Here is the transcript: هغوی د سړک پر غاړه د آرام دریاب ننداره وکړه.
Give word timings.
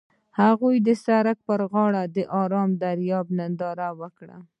هغوی 0.39 0.75
د 0.87 0.89
سړک 1.05 1.37
پر 1.47 1.59
غاړه 1.71 2.03
د 2.15 2.17
آرام 2.41 2.69
دریاب 2.83 3.27
ننداره 3.39 3.89
وکړه. 3.99 4.37